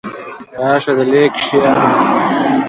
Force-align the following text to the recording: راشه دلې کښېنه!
راشه 0.59 0.93
دلې 0.97 1.23
کښېنه! 1.35 1.73